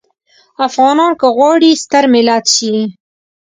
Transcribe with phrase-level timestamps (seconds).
[0.67, 2.73] افغانان که غواړي ستر ملت شي.